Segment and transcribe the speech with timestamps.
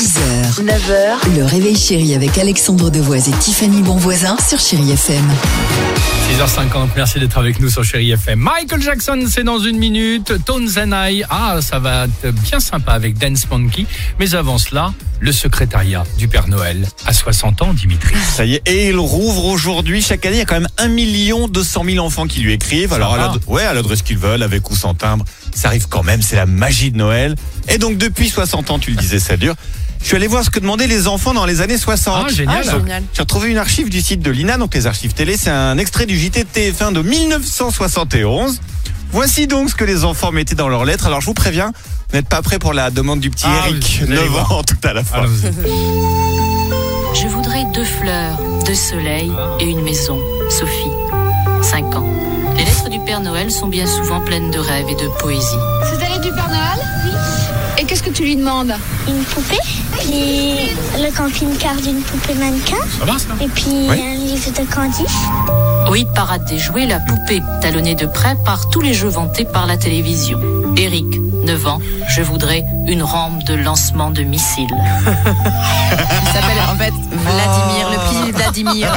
[0.00, 5.30] 6h, 9h, le réveil chéri avec Alexandre Devoise et Tiffany Bonvoisin sur Chéri FM.
[6.38, 8.38] 6h50, merci d'être avec nous sur Chéri FM.
[8.38, 10.32] Michael Jackson, c'est dans une minute.
[10.46, 13.84] Tones and I, ah, ça va être bien sympa avec Dance Monkey.
[14.18, 18.14] Mais avant cela, le secrétariat du Père Noël à 60 ans, Dimitri.
[18.34, 20.00] Ça y est, et il rouvre aujourd'hui.
[20.00, 22.94] Chaque année, il y a quand même 1 200 000 enfants qui lui écrivent.
[22.94, 25.26] Alors, à ouais, à l'adresse qu'ils veulent, avec ou sans timbre.
[25.54, 27.34] Ça arrive quand même, c'est la magie de Noël.
[27.68, 29.56] Et donc, depuis 60 ans, tu le disais, ça dure.
[30.00, 32.24] Je suis allé voir ce que demandaient les enfants dans les années 60.
[32.26, 32.64] Ah, génial.
[32.66, 32.82] Donc,
[33.12, 35.36] J'ai retrouvé une archive du site de l'INA, donc les archives télé.
[35.36, 38.60] C'est un extrait du JT de TF1 de 1971.
[39.12, 41.06] Voici donc ce que les enfants mettaient dans leurs lettres.
[41.06, 41.72] Alors, je vous préviens,
[42.10, 44.52] vous n'êtes pas prêts pour la demande du petit Ah, Eric, vous allez 9 voir.
[44.52, 45.24] ans, tout à la fois.
[47.12, 49.56] Je voudrais deux fleurs, deux soleils Ah.
[49.60, 50.18] et une maison.
[50.48, 50.90] Sophie,
[51.62, 52.06] 5 ans.
[52.56, 55.44] Les lettres du Père Noël sont bien souvent pleines de rêves et de poésie.
[55.84, 56.78] C'est allé du Père Noël?
[58.20, 58.74] Tu lui demandes
[59.08, 59.56] une poupée,
[59.98, 60.68] puis
[61.02, 63.98] le camping-car d'une poupée mannequin, Ça va, ça et puis Oui.
[63.98, 65.04] un livre de candy.
[65.90, 69.66] Oui, parade des jouets, la poupée, talonnée de près par tous les jeux vantés par
[69.66, 70.38] la télévision.
[70.76, 71.06] Eric,
[71.44, 74.66] 9 ans, je voudrais une rampe de lancement de missiles.
[75.06, 78.92] Il s'appelle en fait Vladimir, le petit Vladimir.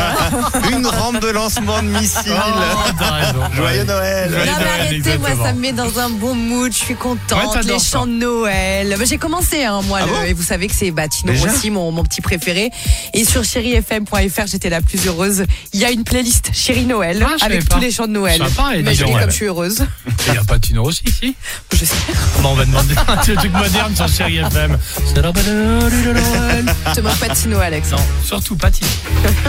[0.72, 2.33] Une rampe de lancement de missiles.
[2.35, 3.55] Oh.
[3.55, 4.30] Joyeux Noël.
[4.30, 5.44] Joyeux Non mais Noël, arrêtez, moi exactement.
[5.45, 7.97] ça me met dans un bon mood, je suis Ouais, contente, t'adores les ça.
[8.00, 8.95] chants de Noël.
[8.97, 11.50] Bah, J'ai commencé hein, moi, Ah le- bon et vous savez que c'est Tino Déjà
[11.50, 12.72] Rossi, mon, mon petit préféré.
[13.13, 15.45] Et sur chérifm.fr, j'étais la plus heureuse.
[15.73, 17.75] Il y a une playlist Chéri Noël Ah, je avec savais pas.
[17.75, 18.38] tous les chants de Noël.
[18.38, 19.28] Sympa, et Imaginez dis comme ouais.
[19.30, 19.85] je suis heureuse.
[20.28, 21.35] Il n'y a pas de Tino aussi, ici?
[21.73, 21.95] Je sais.
[22.42, 24.78] Bon, on va demander un truc moderne sur Chéri FM.
[25.14, 27.92] Te manque pas de Tino Alex.
[27.92, 28.90] Non, surtout pas Tino.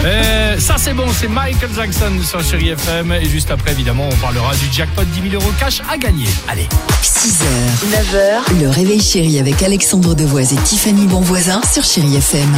[0.03, 3.11] Euh, ça c'est bon, c'est Michael Jackson sur Chéri FM.
[3.13, 6.27] Et juste après, évidemment, on parlera du jackpot 10 000 euros cash à gagner.
[6.47, 6.67] Allez.
[7.03, 7.43] 6h,
[7.91, 12.49] 9h, le réveil chéri avec Alexandre Devoise et Tiffany Bonvoisin sur Chéri FM.